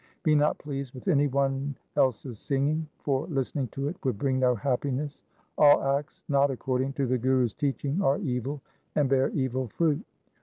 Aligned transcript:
Be 0.23 0.33
not 0.33 0.57
pleased 0.57 0.95
with 0.95 1.07
any 1.07 1.27
one 1.27 1.75
else's 1.95 2.39
singing, 2.39 2.87
for 2.97 3.27
listening 3.27 3.67
to 3.67 3.87
it 3.87 3.95
would 4.03 4.17
bring 4.17 4.39
no 4.39 4.55
happiness. 4.55 5.21
All 5.59 5.83
acts 5.83 6.23
not 6.27 6.49
according 6.49 6.93
to 6.93 7.05
the 7.05 7.19
Guru's 7.19 7.53
teaching 7.53 8.01
are 8.01 8.17
evil, 8.17 8.61
and 8.95 9.07
bear 9.07 9.29
evil 9.29 9.67
fruit. 9.67 10.03